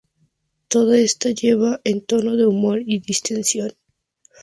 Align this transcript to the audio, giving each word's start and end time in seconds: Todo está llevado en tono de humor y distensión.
Todo 0.67 0.95
está 0.95 1.29
llevado 1.29 1.79
en 1.83 2.01
tono 2.03 2.35
de 2.35 2.47
humor 2.47 2.81
y 2.83 3.01
distensión. 3.01 3.71